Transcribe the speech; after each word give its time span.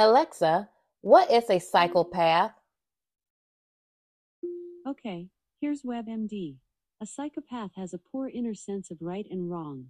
Alexa, 0.00 0.68
what 1.00 1.28
is 1.28 1.50
a 1.50 1.58
psychopath? 1.58 2.52
Okay, 4.86 5.26
here's 5.60 5.82
WebMD. 5.82 6.54
A 7.00 7.06
psychopath 7.06 7.72
has 7.74 7.92
a 7.92 7.98
poor 7.98 8.28
inner 8.28 8.54
sense 8.54 8.92
of 8.92 8.98
right 9.00 9.26
and 9.28 9.50
wrong. 9.50 9.86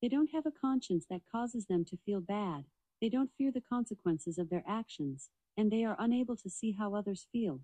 They 0.00 0.08
don't 0.08 0.30
have 0.32 0.46
a 0.46 0.50
conscience 0.50 1.04
that 1.10 1.28
causes 1.30 1.66
them 1.66 1.84
to 1.90 1.98
feel 2.06 2.22
bad. 2.22 2.64
They 3.02 3.10
don't 3.10 3.34
fear 3.36 3.52
the 3.52 3.60
consequences 3.60 4.38
of 4.38 4.48
their 4.48 4.64
actions, 4.66 5.28
and 5.58 5.70
they 5.70 5.84
are 5.84 5.96
unable 5.98 6.36
to 6.36 6.48
see 6.48 6.72
how 6.72 6.94
others 6.94 7.26
feel. 7.30 7.60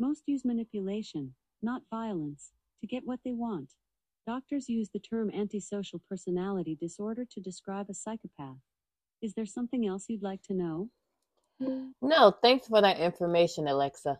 Most 0.00 0.24
use 0.26 0.44
manipulation, 0.44 1.36
not 1.62 1.82
violence, 1.88 2.50
to 2.80 2.88
get 2.88 3.06
what 3.06 3.20
they 3.24 3.32
want. 3.32 3.74
Doctors 4.26 4.68
use 4.68 4.88
the 4.92 4.98
term 4.98 5.30
antisocial 5.30 6.02
personality 6.08 6.74
disorder 6.74 7.24
to 7.30 7.40
describe 7.40 7.86
a 7.88 7.94
psychopath. 7.94 8.58
Is 9.22 9.34
there 9.34 9.46
something 9.46 9.86
else 9.86 10.06
you'd 10.08 10.24
like 10.24 10.42
to 10.42 10.52
know? 10.52 10.90
No, 11.60 12.34
thanks 12.42 12.68
for 12.68 12.80
that 12.80 12.98
information, 12.98 13.68
Alexa. 13.68 14.18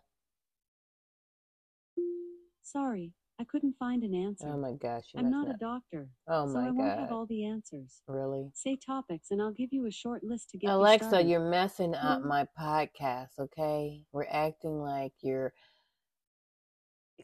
Sorry, 2.63 3.13
I 3.39 3.45
couldn't 3.45 3.75
find 3.79 4.03
an 4.03 4.15
answer. 4.15 4.49
Oh 4.49 4.57
my 4.57 4.73
gosh. 4.73 5.05
I'm 5.15 5.31
not 5.31 5.49
a 5.49 5.57
doctor, 5.61 6.09
Oh 6.29 6.51
so 6.51 6.59
I 6.59 6.71
won't 6.71 6.99
have 6.99 7.13
all 7.13 7.27
the 7.27 7.45
answers. 7.45 8.03
Really? 8.09 8.51
Say 8.55 8.77
topics, 8.85 9.31
and 9.31 9.43
I'll 9.43 9.53
give 9.53 9.73
you 9.73 9.87
a 9.87 9.91
short 9.91 10.25
list 10.25 10.51
to 10.51 10.59
get 10.59 10.71
Alexa, 10.71 11.09
started. 11.09 11.29
you're 11.29 11.49
messing 11.49 11.95
up 11.95 12.21
mm-hmm. 12.21 12.29
my 12.29 12.47
podcast, 12.59 13.39
okay? 13.39 14.03
We're 14.13 14.27
acting 14.31 14.81
like 14.81 15.13
you're 15.23 15.53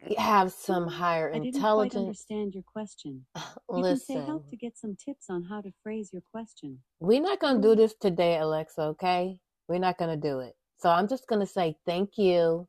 you 0.06 0.16
have 0.18 0.52
some 0.52 0.84
mm-hmm. 0.84 0.94
higher 0.94 1.28
intelligence. 1.28 1.56
I 1.56 1.60
didn't 1.60 1.90
quite 1.90 2.00
understand 2.00 2.54
your 2.54 2.64
question. 2.64 3.26
You 3.74 3.82
can 3.82 3.96
say 3.96 4.14
Listen, 4.14 4.26
help 4.26 4.50
to 4.50 4.56
get 4.56 4.76
some 4.76 4.96
tips 5.02 5.26
on 5.30 5.44
how 5.44 5.62
to 5.62 5.72
phrase 5.82 6.10
your 6.12 6.22
question. 6.30 6.78
we're 7.00 7.22
not 7.22 7.40
going 7.40 7.56
to 7.56 7.62
do 7.62 7.68
mm-hmm. 7.68 7.80
this 7.80 7.94
today, 7.98 8.36
Alexa, 8.38 8.82
okay? 8.82 9.38
We're 9.72 9.78
not 9.78 9.96
going 9.96 10.10
to 10.10 10.28
do 10.28 10.40
it. 10.40 10.54
So 10.80 10.90
I'm 10.90 11.08
just 11.08 11.26
going 11.26 11.40
to 11.40 11.46
say 11.46 11.76
thank 11.86 12.18
you. 12.18 12.68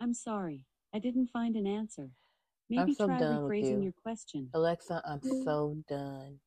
I'm 0.00 0.14
sorry, 0.14 0.60
I 0.94 1.00
didn't 1.00 1.26
find 1.26 1.56
an 1.56 1.66
answer. 1.66 2.08
Maybe 2.70 2.82
I'm 2.82 2.94
so 2.94 3.06
try 3.08 3.18
done 3.18 3.40
rephrasing 3.40 3.78
you. 3.78 3.82
your 3.82 3.92
question. 4.00 4.48
Alexa, 4.54 5.02
I'm 5.04 5.18
mm. 5.18 5.42
so 5.42 5.76
done. 5.88 6.38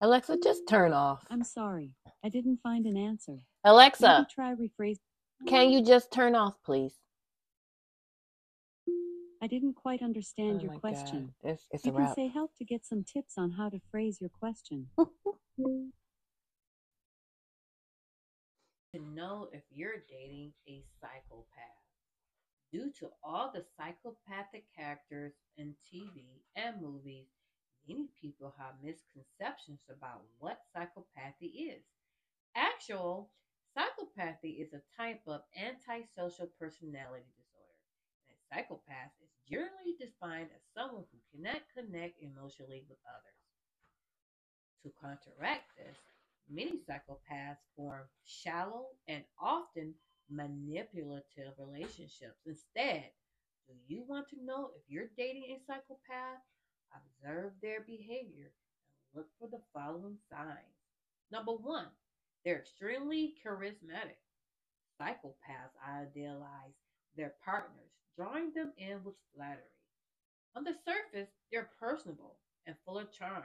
Alexa, 0.00 0.38
just 0.42 0.62
turn 0.68 0.92
off. 0.92 1.24
I'm 1.30 1.44
sorry, 1.44 1.92
I 2.24 2.28
didn't 2.28 2.58
find 2.60 2.86
an 2.86 2.96
answer. 2.96 3.38
Alexa, 3.62 4.26
Maybe 4.34 4.34
try 4.34 4.54
rephrase. 4.56 4.98
can 5.46 5.70
you 5.70 5.84
just 5.84 6.10
turn 6.10 6.34
off, 6.34 6.54
please? 6.64 6.94
I 9.44 9.46
didn't 9.46 9.74
quite 9.74 10.00
understand 10.00 10.60
Oh 10.60 10.64
your 10.64 10.72
question. 10.72 11.34
God. 11.42 11.50
It's, 11.50 11.66
it's 11.70 11.84
You 11.84 11.92
can 11.92 12.14
say 12.14 12.28
help 12.28 12.56
to 12.56 12.64
get 12.64 12.86
some 12.86 13.04
tips 13.04 13.36
on 13.36 13.50
how 13.50 13.68
to 13.68 13.78
phrase 13.90 14.18
your 14.18 14.30
question. 14.30 14.86
to 14.96 15.04
know 19.14 19.50
if 19.52 19.62
you're 19.70 20.02
dating 20.08 20.54
a 20.66 20.82
psychopath. 20.98 21.84
Due 22.72 22.90
to 23.00 23.10
all 23.22 23.52
the 23.52 23.62
psychopathic 23.76 24.64
characters 24.74 25.34
in 25.58 25.74
TV 25.92 26.40
and 26.56 26.80
movies, 26.80 27.26
many 27.86 28.08
people 28.18 28.54
have 28.56 28.82
misconceptions 28.82 29.80
about 29.90 30.22
what 30.38 30.60
psychopathy 30.74 31.68
is. 31.68 31.82
Actual 32.56 33.28
psychopathy 33.76 34.58
is 34.62 34.72
a 34.72 34.80
type 34.96 35.20
of 35.26 35.42
antisocial 35.54 36.48
personality 36.58 37.26
disorder. 37.26 37.34
And 37.34 37.40
a 37.40 37.43
psychopath 38.54 39.10
is 39.20 39.30
generally 39.50 39.98
defined 39.98 40.48
as 40.54 40.62
someone 40.74 41.04
who 41.10 41.18
cannot 41.32 41.62
connect 41.74 42.22
emotionally 42.22 42.84
with 42.88 42.98
others. 43.10 43.42
To 44.84 44.92
counteract 45.02 45.76
this, 45.76 45.98
many 46.48 46.78
psychopaths 46.78 47.58
form 47.76 48.04
shallow 48.24 48.86
and 49.08 49.24
often 49.40 49.94
manipulative 50.30 51.54
relationships. 51.58 52.38
Instead, 52.46 53.10
do 53.66 53.74
you 53.88 54.04
want 54.06 54.28
to 54.30 54.44
know 54.44 54.70
if 54.76 54.82
you're 54.88 55.10
dating 55.16 55.44
a 55.50 55.58
psychopath? 55.66 56.42
Observe 56.94 57.52
their 57.60 57.80
behavior 57.80 58.52
and 58.52 59.16
look 59.16 59.28
for 59.40 59.48
the 59.48 59.62
following 59.72 60.18
signs. 60.30 60.78
Number 61.32 61.52
one, 61.52 61.88
they're 62.44 62.60
extremely 62.60 63.34
charismatic. 63.44 64.20
Psychopaths 65.00 65.74
idealize 65.88 66.76
their 67.16 67.34
partners, 67.44 67.93
drawing 68.16 68.52
them 68.52 68.72
in 68.78 69.02
with 69.04 69.14
flattery. 69.34 69.62
On 70.56 70.64
the 70.64 70.74
surface, 70.84 71.30
they're 71.50 71.70
personable 71.80 72.36
and 72.66 72.76
full 72.84 72.98
of 72.98 73.12
charm. 73.12 73.44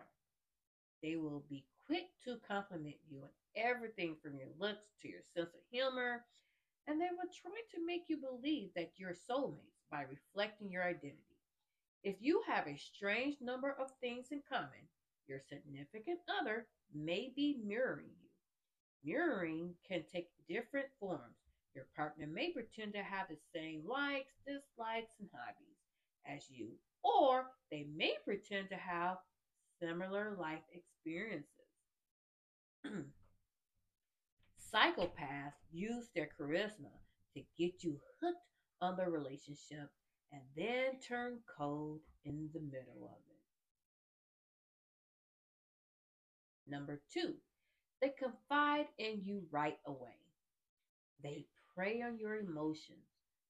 They 1.01 1.15
will 1.15 1.43
be 1.49 1.65
quick 1.87 2.09
to 2.25 2.39
compliment 2.47 2.97
you 3.09 3.21
on 3.23 3.29
everything 3.55 4.15
from 4.21 4.37
your 4.37 4.49
looks 4.59 4.85
to 5.01 5.07
your 5.07 5.21
sense 5.33 5.53
of 5.53 5.61
humor, 5.71 6.25
and 6.87 6.99
they 6.99 7.09
will 7.11 7.31
try 7.33 7.51
to 7.71 7.85
make 7.85 8.03
you 8.07 8.17
believe 8.17 8.69
that 8.75 8.93
you're 8.97 9.13
soulmates 9.13 9.85
by 9.91 10.03
reflecting 10.03 10.71
your 10.71 10.83
identity. 10.83 11.37
If 12.03 12.15
you 12.21 12.41
have 12.47 12.67
a 12.67 12.77
strange 12.77 13.37
number 13.41 13.75
of 13.79 13.91
things 13.99 14.27
in 14.31 14.41
common, 14.47 14.87
your 15.27 15.39
significant 15.39 16.19
other 16.39 16.67
may 16.93 17.31
be 17.35 17.59
mirroring 17.63 18.11
you. 18.21 18.29
Mirroring 19.03 19.75
can 19.87 20.03
take 20.11 20.29
different 20.47 20.87
forms. 20.99 21.38
Your 21.75 21.85
partner 21.95 22.27
may 22.27 22.51
pretend 22.51 22.93
to 22.93 23.03
have 23.03 23.27
the 23.29 23.37
same 23.53 23.83
likes, 23.87 24.33
dislikes, 24.45 25.13
and 25.19 25.29
hobbies 25.33 25.77
as 26.27 26.49
you, 26.49 26.69
or 27.03 27.45
they 27.71 27.87
may 27.95 28.13
pretend 28.25 28.69
to 28.69 28.75
have 28.75 29.17
similar 29.79 30.35
life 30.39 30.63
experiences. 30.73 31.45
Psychopaths 34.73 35.53
use 35.71 36.09
their 36.15 36.29
charisma 36.39 36.91
to 37.33 37.41
get 37.57 37.83
you 37.83 37.99
hooked 38.21 38.37
on 38.81 38.97
the 38.97 39.09
relationship 39.09 39.89
and 40.31 40.41
then 40.55 40.99
turn 41.07 41.39
cold 41.57 41.99
in 42.25 42.49
the 42.53 42.59
middle 42.59 43.03
of 43.03 43.17
it. 43.29 43.39
Number 46.69 47.01
two, 47.11 47.33
they 48.01 48.09
confide 48.09 48.87
in 48.97 49.21
you 49.23 49.43
right 49.51 49.77
away. 49.85 50.17
They 51.23 51.45
prey 51.79 52.01
on 52.01 52.17
your 52.19 52.35
emotions 52.35 53.07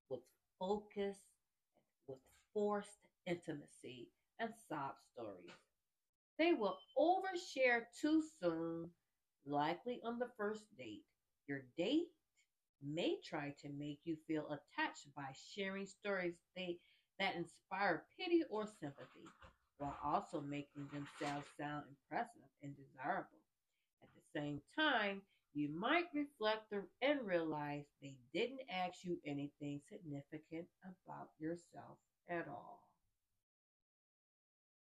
with 0.07 0.19
focus, 0.59 1.17
with 2.07 2.19
forced 2.53 3.07
intimacy, 3.25 4.07
and 4.39 4.51
sob 4.69 4.93
stories. 5.11 5.57
They 6.37 6.53
will 6.53 6.77
overshare 6.95 7.85
too 7.99 8.21
soon, 8.39 8.91
likely 9.47 9.99
on 10.05 10.19
the 10.19 10.29
first 10.37 10.65
date. 10.77 11.03
Your 11.47 11.61
date 11.75 12.09
may 12.83 13.15
try 13.25 13.55
to 13.61 13.69
make 13.79 13.99
you 14.03 14.15
feel 14.27 14.45
attached 14.47 15.07
by 15.15 15.33
sharing 15.55 15.87
stories 15.87 16.35
they 16.55 16.77
that 17.19 17.35
inspire 17.35 18.03
pity 18.19 18.43
or 18.51 18.67
sympathy, 18.79 19.27
while 19.79 19.97
also 20.05 20.39
making 20.39 20.87
themselves 20.93 21.47
sound 21.59 21.83
impressive 21.89 22.47
and 22.61 22.75
desirable. 22.77 23.41
At 24.03 24.09
the 24.13 24.39
same 24.39 24.61
time, 24.77 25.23
you 25.53 25.69
might 25.69 26.05
reflect 26.13 26.71
and 27.01 27.25
realize 27.25 27.85
they 28.01 28.15
didn't 28.33 28.61
ask 28.69 29.03
you 29.03 29.17
anything 29.25 29.81
significant 29.89 30.67
about 30.83 31.29
yourself 31.39 31.97
at 32.29 32.47
all. 32.47 32.87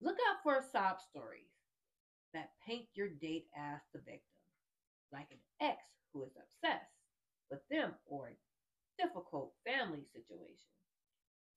Look 0.01 0.17
out 0.29 0.43
for 0.43 0.61
sob 0.71 0.99
stories 1.01 1.53
that 2.33 2.51
paint 2.65 2.87
your 2.93 3.09
date 3.09 3.47
as 3.55 3.81
the 3.93 3.99
victim, 3.99 4.41
like 5.11 5.31
an 5.31 5.39
ex 5.61 5.79
who 6.13 6.23
is 6.23 6.35
obsessed 6.37 6.91
with 7.49 7.61
them 7.69 7.93
or 8.05 8.29
a 8.29 9.03
difficult 9.03 9.53
family 9.65 10.03
situation. 10.13 10.73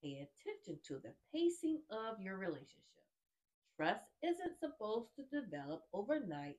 Pay 0.03 0.27
attention 0.27 0.79
to 0.87 0.99
the 0.99 1.15
pacing 1.33 1.83
of 1.91 2.21
your 2.21 2.37
relationship. 2.39 3.05
Trust 3.77 4.05
isn't 4.23 4.59
supposed 4.59 5.09
to 5.17 5.41
develop 5.41 5.83
overnight, 5.93 6.59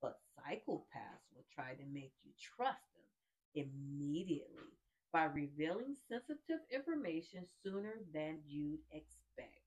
but 0.00 0.18
psychopaths 0.36 1.26
will 1.34 1.46
try 1.54 1.74
to 1.74 1.84
make 1.92 2.12
you 2.24 2.30
trust 2.56 2.82
them 2.94 3.66
immediately 3.66 4.78
by 5.12 5.24
revealing 5.24 5.94
sensitive 6.08 6.60
information 6.70 7.44
sooner 7.62 7.94
than 8.12 8.38
you'd 8.46 8.80
expect. 8.92 9.62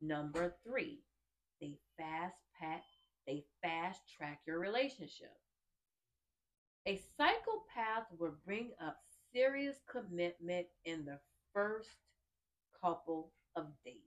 Number 0.00 0.54
three, 0.66 1.00
they 1.60 1.78
fast 1.96 2.36
pat, 2.58 2.82
they 3.26 3.44
fast 3.62 4.00
track 4.16 4.40
your 4.46 4.58
relationship. 4.58 5.36
A 6.86 7.00
psychopath 7.16 8.06
will 8.18 8.34
bring 8.44 8.70
up 8.84 8.98
serious 9.32 9.76
commitment 9.90 10.66
in 10.84 11.04
the 11.04 11.20
first 11.54 11.90
couple 12.80 13.30
of 13.54 13.66
dates. 13.84 13.98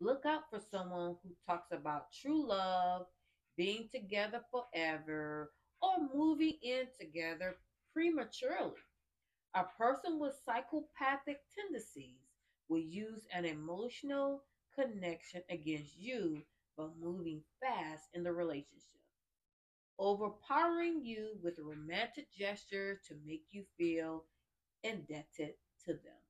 Look 0.00 0.24
out 0.26 0.42
for 0.50 0.60
someone 0.70 1.16
who 1.22 1.30
talks 1.46 1.72
about 1.72 2.12
true 2.12 2.46
love, 2.46 3.06
being 3.56 3.88
together 3.90 4.42
forever, 4.50 5.52
or 5.82 5.96
moving 6.14 6.54
in 6.62 6.86
together 6.98 7.56
prematurely. 7.92 8.74
A 9.54 9.64
person 9.64 10.18
with 10.18 10.34
psychopathic 10.44 11.40
tendencies 11.54 12.20
will 12.68 12.78
use 12.80 13.26
an 13.32 13.44
emotional 13.44 14.42
connection 14.74 15.42
against 15.50 15.96
you, 15.98 16.44
but 16.76 16.96
moving 16.98 17.42
fast 17.60 18.08
in 18.14 18.22
the 18.24 18.32
relationship. 18.32 19.00
overpowering 19.98 21.04
you 21.04 21.38
with 21.42 21.58
romantic 21.58 22.32
gestures 22.32 22.98
to 23.06 23.14
make 23.24 23.44
you 23.50 23.64
feel 23.76 24.24
indebted 24.82 25.54
to 25.84 25.92
them. 25.94 26.25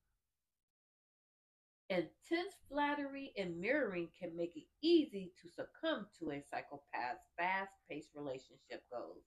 Intense 1.89 2.55
flattery 2.69 3.33
and 3.39 3.61
mirroring 3.61 4.09
can 4.19 4.37
make 4.37 4.57
it 4.57 4.65
easy 4.83 5.33
to 5.41 5.49
succumb 5.49 6.07
to 6.19 6.31
a 6.33 6.43
psychopath's 6.43 7.23
fast 7.39 7.71
paced 7.89 8.11
relationship 8.15 8.83
goals. 8.91 9.23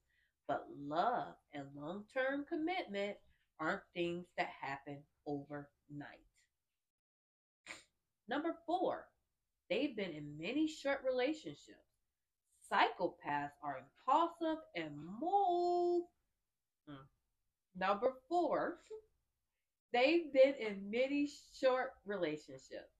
But 0.46 0.66
love 0.78 1.36
and 1.54 1.64
long 1.74 2.04
term 2.12 2.44
commitment 2.46 3.16
aren't 3.58 3.82
things 3.94 4.26
that 4.36 4.50
happen 4.60 4.98
overnight. 5.26 5.68
Number 8.28 8.54
four, 8.66 9.06
they've 9.70 9.96
been 9.96 10.10
in 10.10 10.36
many 10.38 10.68
short 10.68 11.00
relationships. 11.04 11.90
Psychopaths 12.70 13.52
are 13.64 13.78
impulsive 13.78 14.62
and 14.76 14.94
move. 15.20 16.04
Hmm. 16.86 17.04
Number 17.76 18.12
four, 18.28 18.78
they've 19.92 20.32
been 20.32 20.54
in 20.60 20.90
many 20.90 21.30
short 21.60 21.92
relationships. 22.06 22.94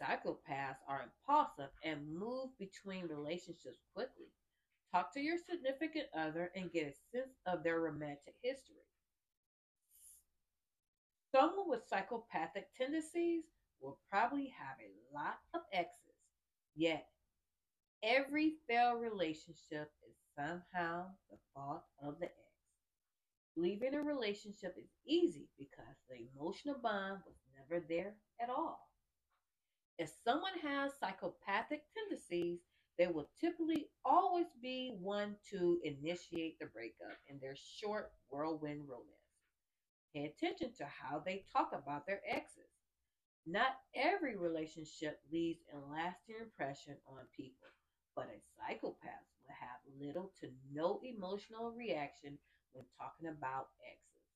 Psychopaths 0.00 0.78
are 0.88 1.02
impulsive 1.04 1.72
and 1.84 2.14
move 2.18 2.50
between 2.58 3.08
relationships 3.08 3.80
quickly. 3.94 4.28
Talk 4.92 5.12
to 5.14 5.20
your 5.20 5.38
significant 5.38 6.06
other 6.16 6.50
and 6.54 6.72
get 6.72 6.86
a 6.86 7.16
sense 7.16 7.34
of 7.46 7.62
their 7.62 7.80
romantic 7.80 8.34
history. 8.42 8.76
Someone 11.34 11.68
with 11.68 11.88
psychopathic 11.88 12.68
tendencies 12.76 13.44
will 13.80 13.98
probably 14.10 14.52
have 14.58 14.76
a 14.80 15.14
lot 15.14 15.38
of 15.54 15.60
exes, 15.72 16.16
yet 16.74 17.06
every 18.02 18.54
failed 18.68 19.00
relationship 19.00 19.92
is 20.08 20.16
somehow 20.36 21.06
the 21.30 21.36
fault 21.54 21.84
of 22.02 22.18
the 22.18 22.26
ex. 22.26 22.47
Leaving 23.58 23.94
a 23.96 24.02
relationship 24.02 24.76
is 24.78 24.90
easy 25.04 25.48
because 25.58 25.96
the 26.08 26.28
emotional 26.32 26.76
bond 26.80 27.20
was 27.26 27.34
never 27.56 27.84
there 27.88 28.14
at 28.40 28.50
all. 28.50 28.88
If 29.98 30.12
someone 30.24 30.58
has 30.62 30.92
psychopathic 31.00 31.82
tendencies, 31.92 32.60
they 32.98 33.08
will 33.08 33.28
typically 33.40 33.88
always 34.04 34.46
be 34.62 34.94
one 35.00 35.36
to 35.50 35.80
initiate 35.84 36.58
the 36.60 36.66
breakup 36.66 37.18
in 37.28 37.40
their 37.40 37.56
short 37.56 38.12
whirlwind 38.30 38.88
romance. 38.88 39.08
Pay 40.14 40.26
attention 40.26 40.72
to 40.78 40.86
how 40.86 41.18
they 41.18 41.44
talk 41.52 41.72
about 41.72 42.06
their 42.06 42.22
exes. 42.28 42.70
Not 43.46 43.78
every 43.94 44.36
relationship 44.36 45.20
leaves 45.32 45.62
a 45.74 45.78
lasting 45.92 46.36
impression 46.42 46.96
on 47.08 47.26
people, 47.36 47.68
but 48.14 48.26
a 48.26 48.40
psychopath 48.56 49.26
will 49.42 49.54
have 49.58 49.80
little 50.00 50.32
to 50.40 50.48
no 50.72 51.00
emotional 51.02 51.72
reaction 51.72 52.38
when 52.72 52.84
talking 52.98 53.28
about 53.28 53.68
exes. 53.84 54.28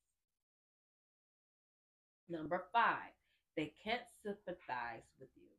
Number 2.29 2.67
five, 2.73 3.12
they 3.56 3.75
can't 3.84 4.02
sympathize 4.25 5.05
with 5.20 5.29
you. 5.37 5.50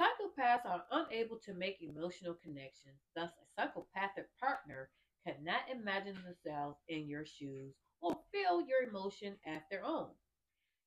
Psychopaths 0.00 0.66
are 0.66 0.84
unable 0.90 1.38
to 1.38 1.54
make 1.54 1.80
emotional 1.80 2.34
connections, 2.34 2.98
thus, 3.14 3.30
a 3.38 3.46
psychopathic 3.54 4.26
partner 4.36 4.90
cannot 5.24 5.68
imagine 5.70 6.16
themselves 6.24 6.78
in 6.88 7.06
your 7.06 7.24
shoes 7.24 7.74
or 8.00 8.18
feel 8.32 8.60
your 8.66 8.82
emotion 8.82 9.38
as 9.46 9.62
their 9.70 9.84
own. 9.84 10.10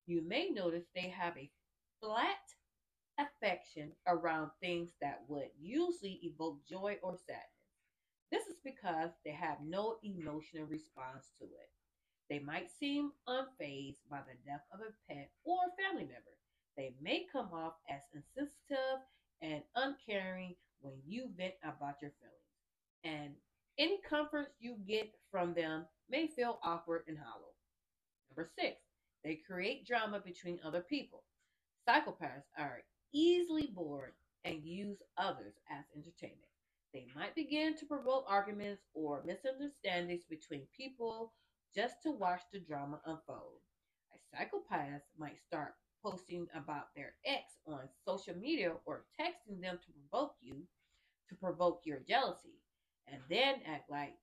You 0.06 0.22
may 0.22 0.50
notice 0.50 0.86
they 0.96 1.10
have 1.10 1.38
a 1.38 1.52
flat 2.00 2.40
affection 3.18 3.94
around 4.08 4.52
things 4.62 4.92
that 5.02 5.24
would 5.30 5.52
usually 5.60 6.20
evoke 6.24 6.66
joy 6.66 7.00
or 7.04 7.18
sadness. 7.18 7.63
Because 8.64 9.12
they 9.26 9.32
have 9.32 9.58
no 9.66 9.98
emotional 10.04 10.66
response 10.66 11.32
to 11.40 11.46
it. 11.46 11.70
They 12.30 12.40
might 12.40 12.72
seem 12.72 13.12
unfazed 13.28 14.00
by 14.10 14.20
the 14.20 14.38
death 14.46 14.64
of 14.74 14.80
a 14.82 14.94
pet 15.14 15.32
or 15.44 15.58
family 15.78 16.04
member. 16.06 16.38
They 16.78 16.96
may 17.02 17.28
come 17.32 17.50
off 17.54 17.74
as 17.90 18.02
insensitive 18.14 19.02
and 19.42 19.64
uncaring 19.76 20.56
when 20.82 20.94
you 21.06 21.30
vent 21.38 21.56
about 21.64 22.02
your 22.02 22.12
feelings. 22.22 22.44
And 23.04 23.34
any 23.78 24.00
comfort 24.10 24.54
you 24.60 24.78
get 24.88 25.12
from 25.32 25.54
them 25.54 25.86
may 26.10 26.28
feel 26.28 26.60
awkward 26.64 27.04
and 27.08 27.18
hollow. 27.18 27.54
Number 28.30 28.50
six, 28.58 28.78
they 29.24 29.36
create 29.36 29.86
drama 29.88 30.22
between 30.24 30.60
other 30.66 30.82
people. 30.82 31.24
Psychopaths 31.88 32.48
are 32.58 32.84
easily 33.14 33.68
bored 33.74 34.14
and 34.46 34.64
use 34.64 34.98
others 35.18 35.54
as 35.70 35.86
entertainment. 35.96 36.40
They 36.94 37.08
might 37.16 37.34
begin 37.34 37.76
to 37.78 37.88
provoke 37.88 38.26
arguments 38.28 38.84
or 38.94 39.24
misunderstandings 39.26 40.26
between 40.30 40.68
people 40.78 41.34
just 41.74 42.04
to 42.04 42.12
watch 42.12 42.42
the 42.52 42.60
drama 42.60 43.02
unfold. 43.06 43.62
A 44.14 44.20
psychopath 44.32 45.02
might 45.18 45.40
start 45.40 45.74
posting 46.04 46.48
about 46.54 46.94
their 46.96 47.16
ex 47.26 47.58
on 47.66 47.90
social 48.06 48.36
media 48.36 48.74
or 48.86 49.06
texting 49.20 49.60
them 49.60 49.80
to 49.84 49.92
provoke 49.92 50.36
you, 50.40 50.68
to 51.30 51.36
provoke 51.36 51.82
your 51.84 52.00
jealousy, 52.08 52.62
and 53.08 53.20
then 53.28 53.56
act 53.66 53.90
like 53.90 54.14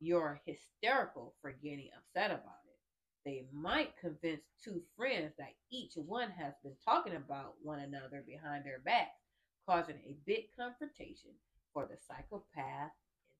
you're 0.00 0.40
hysterical 0.46 1.34
for 1.42 1.52
getting 1.52 1.90
upset 1.94 2.30
about 2.30 2.64
it. 2.64 2.78
They 3.26 3.44
might 3.52 3.98
convince 4.00 4.44
two 4.64 4.80
friends 4.96 5.34
that 5.36 5.56
each 5.70 5.92
one 5.96 6.30
has 6.30 6.54
been 6.62 6.76
talking 6.82 7.16
about 7.16 7.56
one 7.62 7.80
another 7.80 8.24
behind 8.26 8.64
their 8.64 8.78
backs, 8.78 9.20
causing 9.66 9.96
a 9.96 10.16
big 10.24 10.44
confrontation 10.58 11.32
for 11.78 11.86
the 11.86 11.96
psychopath 12.08 12.90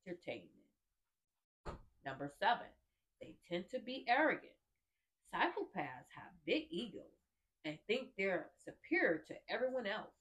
entertainment. 0.07 0.47
Number 2.07 2.31
seven, 2.39 2.71
they 3.21 3.35
tend 3.51 3.65
to 3.71 3.81
be 3.81 4.05
arrogant. 4.07 4.53
Psychopaths 5.35 6.07
have 6.15 6.47
big 6.47 6.67
egos 6.71 7.03
and 7.65 7.79
think 7.89 8.11
they're 8.17 8.47
superior 8.65 9.25
to 9.27 9.35
everyone 9.51 9.89
else. 9.89 10.15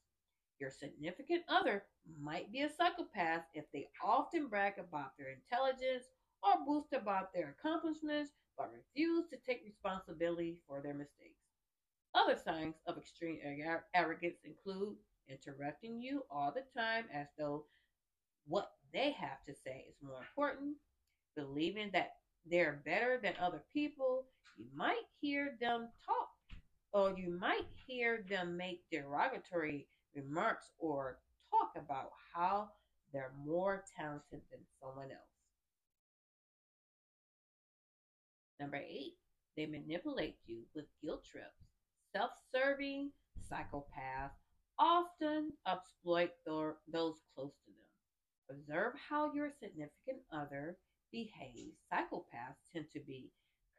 Your 0.60 0.72
significant 0.72 1.44
other 1.48 1.84
might 2.20 2.52
be 2.52 2.62
a 2.62 2.70
psychopath 2.70 3.44
if 3.54 3.66
they 3.72 3.88
often 4.04 4.48
brag 4.48 4.80
about 4.80 5.12
their 5.20 5.30
intelligence 5.30 6.06
or 6.42 6.66
boast 6.66 6.94
about 6.94 7.32
their 7.36 7.56
accomplishments 7.60 8.32
but 8.58 8.74
refuse 8.74 9.26
to 9.30 9.38
take 9.46 9.62
responsibility 9.64 10.58
for 10.68 10.82
their 10.82 10.96
mistakes. 10.96 11.46
Other 12.16 12.36
signs 12.36 12.78
of 12.88 12.98
extreme 12.98 13.38
arrogance 13.94 14.38
include 14.44 14.96
interrupting 15.30 16.02
you 16.02 16.24
all 16.32 16.52
the 16.52 16.64
time 16.76 17.06
as 17.14 17.28
though 17.38 17.66
what 18.48 18.72
they 18.94 19.12
have 19.12 19.44
to 19.48 19.54
say 19.54 19.86
is 19.90 19.96
more 20.02 20.20
important, 20.20 20.76
believing 21.36 21.90
that 21.94 22.14
they're 22.50 22.82
better 22.86 23.20
than 23.22 23.34
other 23.42 23.62
people. 23.74 24.26
You 24.58 24.66
might 24.76 25.04
hear 25.22 25.58
them 25.60 25.90
talk, 26.06 26.30
or 26.94 27.18
you 27.18 27.38
might 27.40 27.68
hear 27.86 28.26
them 28.30 28.58
make 28.58 28.84
derogatory 28.92 29.88
remarks 30.16 30.72
or 30.80 31.20
talk 31.52 31.72
about 31.76 32.12
how 32.34 32.70
they're 33.14 33.34
more 33.46 33.84
talented 33.98 34.42
than 34.52 34.62
someone 34.82 35.12
else. 35.12 35.38
Number 38.60 38.78
eight, 38.78 39.14
they 39.56 39.66
manipulate 39.66 40.38
you 40.46 40.64
with 40.74 40.86
guilt 41.04 41.24
trips. 41.30 41.68
Self 42.16 42.32
serving 42.54 43.12
psychopaths 43.52 44.38
often 44.80 45.52
exploit 45.68 46.32
those 46.46 47.16
close 47.36 47.54
to 47.66 47.72
them. 47.72 47.87
Observe 48.50 48.94
how 49.10 49.32
your 49.34 49.52
significant 49.60 50.20
other 50.32 50.78
behaves. 51.12 51.78
Psychopaths 51.92 52.64
tend 52.72 52.86
to 52.94 53.00
be 53.00 53.32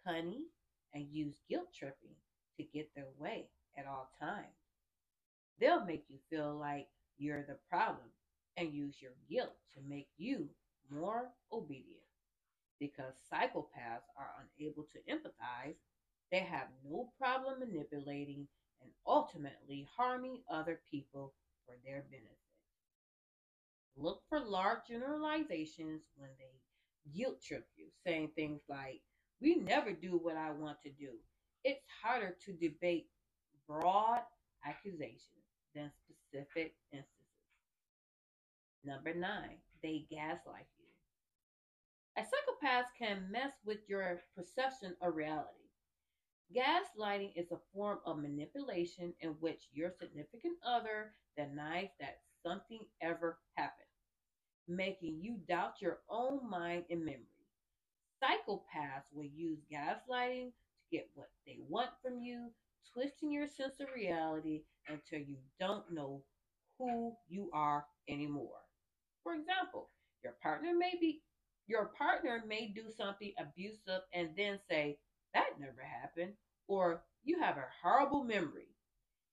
cunning 0.04 0.46
and 0.94 1.06
use 1.10 1.40
guilt 1.48 1.68
tripping 1.74 2.16
to 2.56 2.62
get 2.64 2.90
their 2.94 3.08
way 3.18 3.46
at 3.76 3.86
all 3.86 4.10
times. 4.20 4.46
They'll 5.60 5.84
make 5.84 6.04
you 6.08 6.18
feel 6.30 6.54
like 6.54 6.88
you're 7.16 7.44
the 7.44 7.58
problem 7.68 8.08
and 8.56 8.72
use 8.72 8.96
your 9.00 9.12
guilt 9.30 9.56
to 9.74 9.80
make 9.88 10.08
you 10.16 10.48
more 10.90 11.30
obedient. 11.52 12.02
Because 12.80 13.14
psychopaths 13.32 14.08
are 14.16 14.46
unable 14.58 14.84
to 14.84 15.12
empathize, 15.12 15.76
they 16.30 16.40
have 16.40 16.68
no 16.88 17.10
problem 17.18 17.60
manipulating 17.60 18.46
and 18.82 18.90
ultimately 19.06 19.88
harming 19.96 20.38
other 20.50 20.80
people 20.90 21.32
for 21.66 21.74
their 21.84 22.04
benefit. 22.10 22.47
Look 24.00 24.22
for 24.28 24.38
large 24.38 24.86
generalizations 24.88 26.02
when 26.16 26.30
they 26.38 27.18
guilt 27.18 27.42
trip 27.42 27.66
you, 27.76 27.86
saying 28.06 28.30
things 28.36 28.60
like, 28.68 29.00
We 29.40 29.56
never 29.56 29.92
do 29.92 30.18
what 30.22 30.36
I 30.36 30.52
want 30.52 30.78
to 30.84 30.90
do. 30.90 31.10
It's 31.64 31.84
harder 32.02 32.36
to 32.46 32.52
debate 32.52 33.08
broad 33.66 34.20
accusations 34.64 35.22
than 35.74 35.90
specific 36.04 36.74
instances. 36.92 37.18
Number 38.84 39.12
nine, 39.12 39.58
they 39.82 40.06
gaslight 40.10 40.68
you. 40.78 40.86
A 42.16 42.24
psychopath 42.24 42.90
can 42.98 43.30
mess 43.30 43.52
with 43.64 43.78
your 43.88 44.20
perception 44.36 44.94
of 45.02 45.14
reality. 45.14 45.68
Gaslighting 46.54 47.32
is 47.36 47.50
a 47.52 47.58
form 47.74 47.98
of 48.06 48.18
manipulation 48.18 49.12
in 49.20 49.30
which 49.40 49.68
your 49.72 49.90
significant 50.00 50.56
other 50.64 51.12
denies 51.36 51.90
that 52.00 52.20
something 52.42 52.80
ever 53.02 53.38
happened. 53.56 53.87
Making 54.68 55.20
you 55.22 55.38
doubt 55.48 55.80
your 55.82 56.00
own 56.10 56.48
mind 56.48 56.84
and 56.90 57.04
memory. 57.04 57.26
Psychopaths 58.22 59.12
will 59.12 59.24
use 59.26 59.60
gaslighting 59.72 60.52
to 60.52 60.96
get 60.96 61.10
what 61.14 61.30
they 61.46 61.58
want 61.68 61.90
from 62.02 62.20
you, 62.20 62.50
twisting 62.92 63.32
your 63.32 63.46
sense 63.48 63.80
of 63.80 63.88
reality 63.94 64.62
until 64.88 65.20
you 65.20 65.38
don't 65.60 65.90
know 65.92 66.22
who 66.78 67.16
you 67.28 67.50
are 67.52 67.86
anymore. 68.08 68.60
For 69.22 69.34
example, 69.34 69.90
your 70.24 70.34
partner 70.42 70.74
may 70.76 70.94
be 71.00 71.22
your 71.68 71.86
partner 71.98 72.42
may 72.46 72.68
do 72.68 72.90
something 72.90 73.32
abusive 73.38 74.02
and 74.14 74.30
then 74.36 74.58
say, 74.70 74.98
That 75.34 75.60
never 75.60 75.82
happened, 75.82 76.34
or 76.68 77.04
you 77.24 77.40
have 77.40 77.58
a 77.58 77.66
horrible 77.82 78.24
memory. 78.24 78.68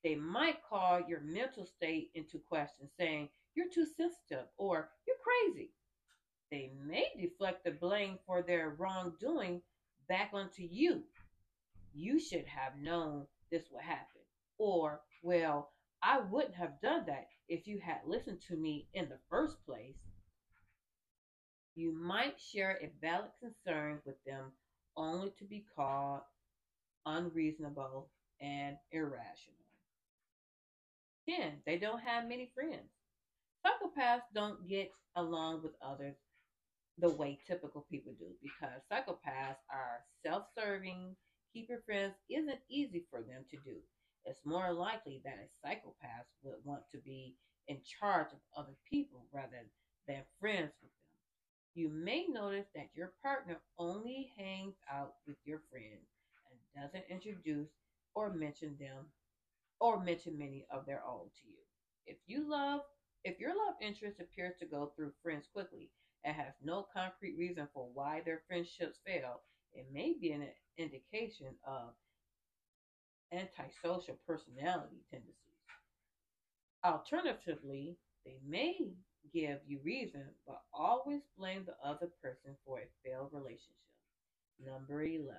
They 0.03 0.15
might 0.15 0.63
call 0.63 1.01
your 1.07 1.21
mental 1.21 1.65
state 1.65 2.11
into 2.15 2.39
question, 2.39 2.89
saying, 2.99 3.29
You're 3.55 3.69
too 3.73 3.85
sensitive 3.85 4.47
or 4.57 4.89
you're 5.07 5.15
crazy. 5.23 5.71
They 6.51 6.71
may 6.85 7.07
deflect 7.19 7.63
the 7.63 7.71
blame 7.71 8.19
for 8.25 8.41
their 8.41 8.75
wrongdoing 8.77 9.61
back 10.07 10.31
onto 10.33 10.63
you. 10.63 11.03
You 11.93 12.19
should 12.19 12.45
have 12.45 12.77
known 12.81 13.25
this 13.51 13.63
would 13.71 13.83
happen. 13.83 14.21
Or, 14.57 15.01
well, 15.21 15.71
I 16.03 16.19
wouldn't 16.19 16.55
have 16.55 16.81
done 16.81 17.05
that 17.07 17.27
if 17.47 17.67
you 17.67 17.79
had 17.79 18.01
listened 18.05 18.41
to 18.47 18.55
me 18.55 18.87
in 18.93 19.09
the 19.09 19.19
first 19.29 19.57
place. 19.65 19.95
You 21.75 21.93
might 21.93 22.39
share 22.39 22.79
a 22.81 22.91
valid 23.01 23.31
concern 23.41 23.99
with 24.05 24.15
them 24.25 24.51
only 24.95 25.31
to 25.39 25.45
be 25.45 25.65
called 25.75 26.21
unreasonable 27.05 28.09
and 28.39 28.77
irrational. 28.91 29.55
10. 31.27 31.61
They 31.65 31.77
don't 31.77 32.01
have 32.01 32.29
many 32.29 32.51
friends. 32.53 32.94
Psychopaths 33.65 34.21
don't 34.33 34.67
get 34.67 34.91
along 35.15 35.63
with 35.63 35.73
others 35.81 36.15
the 36.99 37.09
way 37.09 37.39
typical 37.47 37.85
people 37.89 38.13
do 38.19 38.27
because 38.41 38.81
psychopaths 38.91 39.57
are 39.71 40.03
self 40.23 40.45
serving. 40.57 41.15
Keep 41.53 41.69
your 41.69 41.81
friends 41.85 42.13
isn't 42.29 42.59
easy 42.69 43.05
for 43.09 43.21
them 43.21 43.43
to 43.49 43.57
do. 43.65 43.77
It's 44.25 44.45
more 44.45 44.71
likely 44.73 45.21
that 45.23 45.39
a 45.39 45.47
psychopath 45.61 46.25
would 46.43 46.55
want 46.63 46.83
to 46.91 46.97
be 46.99 47.35
in 47.67 47.77
charge 47.99 48.27
of 48.33 48.39
other 48.57 48.75
people 48.89 49.25
rather 49.33 49.65
than 50.07 50.23
friends 50.39 50.73
with 50.81 50.91
them. 50.91 51.15
You 51.73 51.89
may 51.89 52.27
notice 52.27 52.67
that 52.75 52.89
your 52.93 53.13
partner 53.23 53.57
only 53.77 54.31
hangs 54.37 54.75
out 54.91 55.15
with 55.27 55.37
your 55.45 55.61
friends 55.71 56.07
and 56.51 56.83
doesn't 56.83 57.05
introduce 57.09 57.69
or 58.15 58.33
mention 58.33 58.77
them 58.79 59.05
or 59.79 60.03
mention 60.03 60.37
many 60.37 60.65
of 60.71 60.85
their 60.85 61.03
own 61.07 61.25
to 61.25 61.47
you. 61.47 61.57
If 62.05 62.17
you 62.27 62.49
love 62.49 62.81
if 63.25 63.39
your 63.39 63.51
love 63.51 63.75
interest 63.81 64.21
appears 64.21 64.55
to 64.59 64.67
go 64.67 64.93
through 64.95 65.11
friends 65.23 65.47
quickly 65.51 65.91
and 66.23 66.35
has 66.35 66.53
no 66.63 66.87
concrete 66.93 67.37
reason 67.37 67.67
for 67.73 67.89
why 67.93 68.21
their 68.25 68.43
friendships 68.47 68.99
fail, 69.05 69.41
it 69.73 69.87
may 69.91 70.13
be 70.19 70.31
an 70.31 70.47
indication 70.77 71.57
of 71.67 71.93
antisocial 73.33 74.17
personality 74.27 75.03
tendencies. 75.11 75.57
Alternatively, 76.85 77.97
they 78.25 78.39
may 78.47 78.93
give 79.33 79.59
you 79.67 79.79
reason, 79.83 80.25
but 80.47 80.61
always 80.73 81.21
blame 81.37 81.65
the 81.65 81.75
other 81.83 82.09
person 82.21 82.55
for 82.65 82.79
a 82.79 82.87
failed 83.03 83.31
relationship. 83.33 83.75
Number 84.59 85.03
11, 85.03 85.35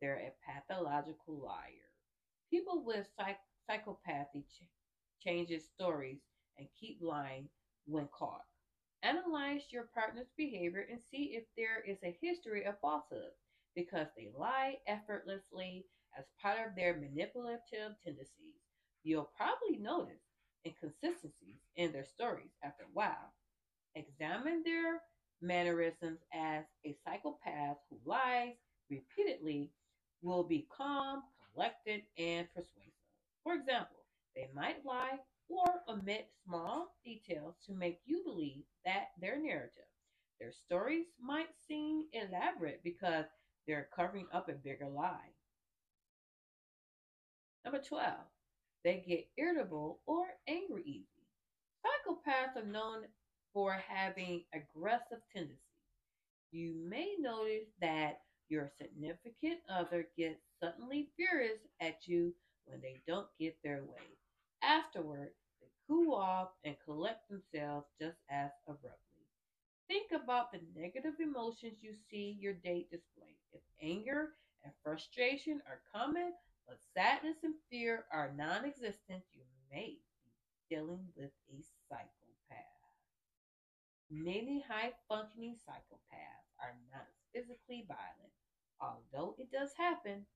they're 0.00 0.18
a 0.18 0.34
pathological 0.44 1.34
liar. 1.40 1.90
People 2.50 2.84
with 2.84 3.06
psych- 3.16 3.38
psychopathy 3.68 4.44
ch- 4.48 4.64
changes 5.20 5.66
stories 5.68 6.20
and 6.58 6.68
keep 6.80 6.98
lying 7.00 7.48
when 7.86 8.08
caught. 8.08 8.44
Analyze 9.02 9.62
your 9.70 9.84
partner's 9.94 10.30
behavior 10.36 10.86
and 10.90 11.00
see 11.10 11.34
if 11.36 11.44
there 11.56 11.80
is 11.86 11.98
a 12.02 12.16
history 12.20 12.64
of 12.64 12.80
falsehood 12.80 13.32
because 13.74 14.08
they 14.16 14.30
lie 14.38 14.76
effortlessly 14.86 15.84
as 16.18 16.24
part 16.40 16.58
of 16.66 16.74
their 16.76 16.96
manipulative 16.96 17.92
tendencies. 18.04 18.60
You'll 19.02 19.30
probably 19.36 19.78
notice 19.78 20.22
inconsistencies 20.66 21.60
in 21.76 21.92
their 21.92 22.04
stories 22.06 22.52
after 22.62 22.84
a 22.84 22.94
while. 22.94 23.34
Examine 23.94 24.62
their 24.64 25.00
mannerisms 25.42 26.20
as 26.32 26.64
a 26.86 26.94
psychopath 27.04 27.76
who 27.90 27.98
lies 28.06 28.54
repeatedly 28.90 29.70
will 30.22 30.44
be 30.44 30.66
calm, 30.74 31.22
collected, 31.52 32.02
and 32.18 32.48
persuasive. 32.54 32.92
For 33.42 33.54
example, 33.54 34.04
they 34.34 34.48
might 34.54 34.84
lie 34.84 35.18
or 35.48 35.82
omit 35.88 36.28
small 36.44 36.94
details 37.04 37.54
to 37.66 37.72
make 37.72 38.00
you 38.04 38.22
believe 38.24 38.64
that 38.84 39.08
their 39.20 39.40
narrative. 39.40 39.88
Their 40.40 40.52
stories 40.52 41.06
might 41.20 41.48
seem 41.68 42.04
elaborate 42.12 42.82
because 42.82 43.26
they're 43.66 43.88
covering 43.94 44.26
up 44.32 44.48
a 44.48 44.52
bigger 44.52 44.88
lie. 44.88 45.32
Number 47.64 47.80
12, 47.80 48.12
they 48.84 49.04
get 49.06 49.28
irritable 49.38 50.00
or 50.06 50.26
angry 50.48 50.82
easy. 50.84 51.06
Psychopaths 51.84 52.56
are 52.56 52.66
known 52.66 53.04
for 53.52 53.72
having 53.88 54.44
aggressive 54.52 55.20
tendencies. 55.32 55.58
You 56.50 56.74
may 56.88 57.14
notice 57.18 57.68
that 57.80 58.20
your 58.48 58.70
significant 58.78 59.60
other 59.70 60.08
gets 60.16 60.40
suddenly 60.60 61.08
furious 61.16 61.60
at 61.80 62.06
you 62.06 62.34
when 62.66 62.80
they 62.80 63.00
don't 63.06 63.28
get 63.38 63.56
their 63.64 63.82
way. 63.82 64.18
Afterward, 64.94 65.32
they 65.60 65.70
cool 65.88 66.14
off 66.14 66.50
and 66.64 66.76
collect 66.84 67.28
themselves 67.28 67.86
just 67.98 68.18
as 68.30 68.50
abruptly. 68.68 69.26
Think 69.88 70.12
about 70.12 70.52
the 70.52 70.60
negative 70.74 71.20
emotions 71.20 71.82
you 71.82 71.94
see 71.94 72.36
your 72.38 72.52
date 72.54 72.90
display. 72.90 73.36
If 73.52 73.62
anger 73.80 74.34
and 74.62 74.72
frustration 74.82 75.60
are 75.66 75.80
common, 75.92 76.32
but 76.66 76.78
sadness 76.94 77.42
and 77.42 77.54
fear 77.70 78.04
are 78.10 78.32
non 78.32 78.64
existent, 78.64 79.24
you 79.32 79.44
may 79.70 79.98
be 80.24 80.32
dealing 80.68 81.12
with 81.16 81.30
a 81.50 81.60
psychopath. 81.88 82.64
Many 84.10 84.60
high 84.60 84.92
functioning 85.08 85.56
psychopaths 85.56 86.48
are 86.60 86.76
not 86.90 87.08
physically 87.32 87.84
violent. 87.86 88.32
Although 88.80 89.34
it 89.38 89.50
does 89.50 89.74
happen, 89.74 90.26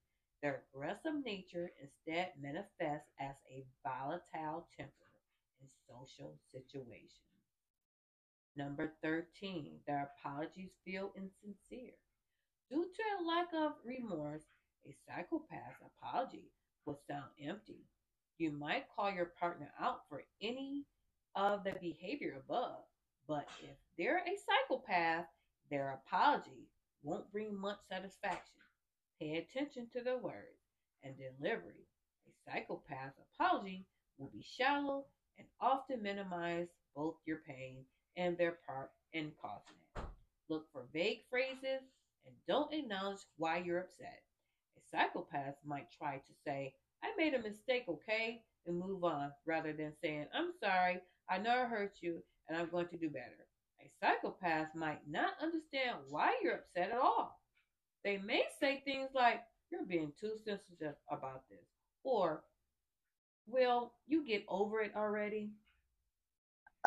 their 0.41 0.63
aggressive 0.73 1.23
nature 1.23 1.71
instead 1.81 2.33
manifests 2.39 3.09
volatile 3.89 4.67
temper 4.77 5.09
in 5.61 5.67
social 5.87 6.35
situations. 6.51 7.09
Number 8.55 8.91
13, 9.01 9.79
their 9.87 10.11
apologies 10.19 10.71
feel 10.85 11.11
insincere. 11.15 11.97
Due 12.69 12.85
to 12.85 13.03
a 13.17 13.25
lack 13.25 13.47
of 13.53 13.73
remorse, 13.83 14.43
a 14.85 14.95
psychopath's 15.05 15.81
apology 15.81 16.51
will 16.85 16.99
sound 17.07 17.29
empty. 17.43 17.85
You 18.37 18.51
might 18.51 18.85
call 18.95 19.11
your 19.11 19.31
partner 19.39 19.71
out 19.79 20.01
for 20.09 20.23
any 20.41 20.85
of 21.35 21.63
the 21.63 21.73
behavior 21.81 22.35
above, 22.39 22.83
but 23.27 23.47
if 23.61 23.75
they're 23.97 24.19
a 24.19 24.37
psychopath, 24.37 25.25
their 25.69 25.99
apology 26.05 26.69
won't 27.03 27.31
bring 27.31 27.59
much 27.59 27.79
satisfaction. 27.89 28.61
Pay 29.19 29.37
attention 29.37 29.87
to 29.93 30.01
their 30.01 30.17
words 30.17 30.63
and 31.03 31.15
delivery. 31.17 31.88
Psychopath's 32.45 33.19
apology 33.33 33.85
will 34.17 34.29
be 34.33 34.43
shallow 34.43 35.05
and 35.37 35.47
often 35.61 36.01
minimize 36.01 36.67
both 36.95 37.15
your 37.25 37.39
pain 37.47 37.85
and 38.17 38.37
their 38.37 38.57
part 38.67 38.91
in 39.13 39.31
causing 39.41 39.75
it. 39.95 40.03
Look 40.49 40.65
for 40.71 40.83
vague 40.93 41.21
phrases 41.29 41.81
and 42.25 42.35
don't 42.47 42.73
acknowledge 42.73 43.19
why 43.37 43.57
you're 43.57 43.79
upset. 43.79 44.23
A 44.77 44.81
psychopath 44.89 45.55
might 45.65 45.91
try 45.91 46.17
to 46.17 46.33
say, 46.45 46.73
I 47.03 47.11
made 47.17 47.33
a 47.33 47.41
mistake, 47.41 47.85
okay, 47.87 48.41
and 48.65 48.77
move 48.77 49.03
on, 49.03 49.31
rather 49.45 49.73
than 49.73 49.93
saying, 50.01 50.27
I'm 50.33 50.51
sorry, 50.59 51.01
I 51.29 51.37
know 51.37 51.51
I 51.51 51.65
hurt 51.65 51.93
you, 52.01 52.21
and 52.47 52.57
I'm 52.57 52.69
going 52.69 52.87
to 52.89 52.97
do 52.97 53.09
better. 53.09 53.47
A 53.81 53.89
psychopath 53.99 54.75
might 54.75 55.07
not 55.07 55.33
understand 55.41 55.97
why 56.09 56.35
you're 56.43 56.55
upset 56.55 56.91
at 56.91 56.99
all. 56.99 57.39
They 58.03 58.17
may 58.17 58.43
say 58.59 58.81
things 58.83 59.09
like, 59.13 59.41
You're 59.71 59.85
being 59.85 60.11
too 60.19 60.33
sensitive 60.43 60.95
about 61.09 61.43
this, 61.49 61.65
or, 62.03 62.43
Well, 63.47 63.93
you 64.07 64.25
get 64.25 64.45
over 64.47 64.81
it 64.81 64.93
already. 64.95 65.51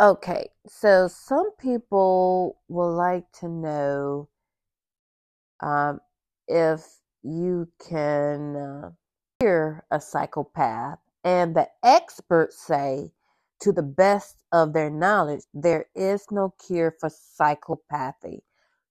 Okay, 0.00 0.48
so 0.66 1.08
some 1.08 1.50
people 1.58 2.58
will 2.68 2.94
like 2.94 3.30
to 3.40 3.48
know 3.48 4.28
um, 5.60 6.00
if 6.48 6.82
you 7.22 7.68
can 7.88 8.56
uh, 8.56 8.90
hear 9.40 9.84
a 9.90 10.00
psychopath, 10.00 10.98
and 11.24 11.54
the 11.54 11.68
experts 11.84 12.60
say, 12.66 13.12
to 13.60 13.70
the 13.70 13.82
best 13.82 14.36
of 14.50 14.72
their 14.72 14.90
knowledge, 14.90 15.42
there 15.54 15.86
is 15.94 16.26
no 16.30 16.52
cure 16.66 16.96
for 16.98 17.08
psychopathy. 17.08 18.40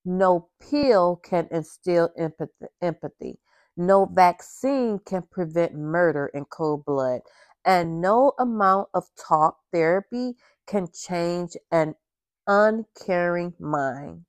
No 0.06 0.48
pill 0.62 1.18
can 1.18 1.48
instill 1.52 2.10
empathy. 2.18 2.68
empathy. 2.82 3.40
No 3.78 4.06
vaccine 4.06 5.00
can 5.00 5.24
prevent 5.24 5.74
murder 5.74 6.28
in 6.28 6.46
cold 6.46 6.86
blood. 6.86 7.22
And 7.64 8.02
no 8.02 8.34
amount 8.40 8.90
of 8.94 9.10
talk 9.16 9.60
therapy 9.72 10.36
can 10.66 10.90
change 10.92 11.56
an 11.72 11.96
uncaring 12.48 13.54
mind. 13.60 14.26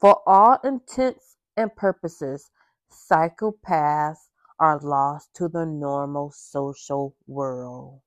For 0.00 0.22
all 0.26 0.58
intents 0.64 1.36
and 1.56 1.74
purposes, 1.74 2.50
psychopaths 2.90 4.28
are 4.58 4.78
lost 4.78 5.34
to 5.34 5.48
the 5.48 5.66
normal 5.66 6.30
social 6.30 7.16
world. 7.26 8.00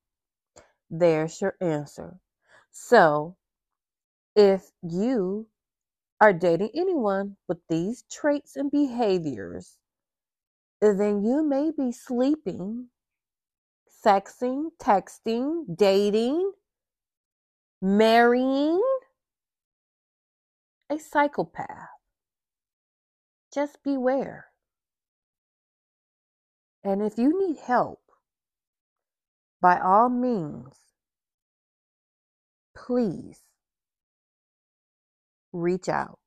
There's 0.89 1.41
your 1.41 1.55
answer. 1.59 2.19
So, 2.71 3.35
if 4.35 4.71
you 4.81 5.47
are 6.21 6.33
dating 6.33 6.71
anyone 6.73 7.37
with 7.47 7.59
these 7.67 8.03
traits 8.03 8.55
and 8.55 8.71
behaviors, 8.71 9.77
then 10.81 11.23
you 11.23 11.43
may 11.43 11.71
be 11.75 11.91
sleeping, 11.91 12.87
sexing, 14.05 14.69
texting, 14.79 15.65
dating, 15.75 16.51
marrying 17.81 18.81
a 20.89 20.97
psychopath. 20.97 21.89
Just 23.53 23.83
beware. 23.83 24.47
And 26.83 27.01
if 27.01 27.17
you 27.17 27.47
need 27.47 27.57
help, 27.59 28.01
by 29.61 29.79
all 29.79 30.09
means, 30.09 30.75
please 32.75 33.39
reach 35.51 35.89
out. 35.89 36.19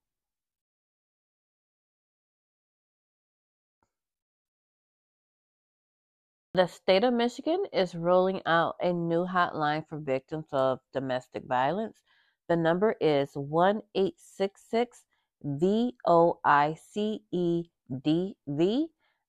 The 6.52 6.66
state 6.66 7.04
of 7.04 7.14
Michigan 7.14 7.64
is 7.72 7.94
rolling 7.94 8.42
out 8.44 8.74
a 8.80 8.92
new 8.92 9.24
hotline 9.24 9.86
for 9.86 9.98
victims 10.00 10.48
of 10.50 10.80
domestic 10.92 11.44
violence. 11.44 12.02
The 12.48 12.56
number 12.56 12.96
is 13.00 13.36
1 13.36 13.82
866 13.94 15.04
VOICEDV. 15.44 15.94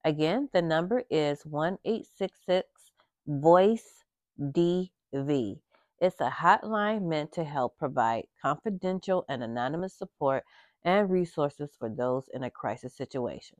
Again, 0.03 0.49
the 0.51 0.61
number 0.63 1.03
is 1.11 1.45
1 1.45 1.77
866 1.85 2.91
VOICE 3.27 4.03
DV. 4.41 5.59
It's 5.99 6.21
a 6.21 6.31
hotline 6.31 7.03
meant 7.03 7.33
to 7.33 7.43
help 7.43 7.77
provide 7.77 8.25
confidential 8.41 9.25
and 9.29 9.43
anonymous 9.43 9.93
support 9.93 10.43
and 10.83 11.07
resources 11.11 11.75
for 11.77 11.87
those 11.87 12.27
in 12.33 12.41
a 12.41 12.49
crisis 12.49 12.95
situation. 12.95 13.59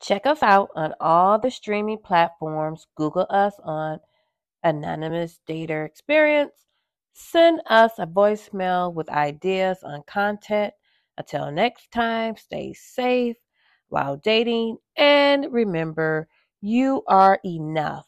Check 0.00 0.26
us 0.26 0.42
out 0.42 0.70
on 0.74 0.94
all 1.00 1.38
the 1.38 1.50
streaming 1.50 1.98
platforms. 1.98 2.86
Google 2.96 3.26
us 3.28 3.54
on 3.62 4.00
Anonymous 4.62 5.40
Data 5.46 5.82
Experience. 5.82 6.52
Send 7.12 7.60
us 7.66 7.92
a 7.98 8.06
voicemail 8.06 8.92
with 8.94 9.10
ideas 9.10 9.78
on 9.82 10.02
content. 10.06 10.72
Until 11.18 11.50
next 11.50 11.90
time, 11.90 12.36
stay 12.36 12.72
safe 12.72 13.36
while 13.88 14.16
dating 14.16 14.78
and 14.96 15.52
remember 15.52 16.28
you 16.62 17.02
are 17.06 17.38
enough. 17.44 18.06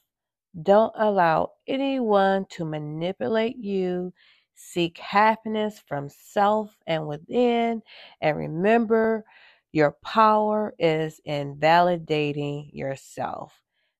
Don't 0.62 0.92
allow 0.96 1.52
anyone 1.66 2.46
to 2.50 2.64
manipulate 2.64 3.56
you. 3.56 4.12
Seek 4.54 4.98
happiness 4.98 5.82
from 5.86 6.08
self 6.08 6.76
and 6.86 7.06
within. 7.06 7.82
And 8.20 8.36
remember, 8.36 9.24
your 9.72 9.96
power 10.04 10.74
is 10.78 11.20
in 11.24 11.56
validating 11.56 12.70
yourself. 12.72 13.54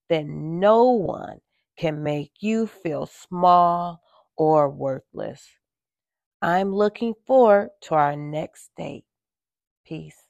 That 0.08 0.26
no 0.26 0.90
one 0.90 1.40
can 1.78 2.02
make 2.02 2.32
you 2.40 2.66
feel 2.66 3.06
small 3.06 4.02
or 4.36 4.68
worthless. 4.68 5.48
I'm 6.42 6.74
looking 6.74 7.14
forward 7.26 7.70
to 7.82 7.94
our 7.94 8.16
next 8.16 8.70
date. 8.76 9.04
Peace. 9.86 10.22